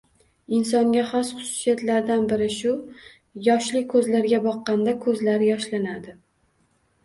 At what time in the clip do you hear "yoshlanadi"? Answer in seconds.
5.55-6.21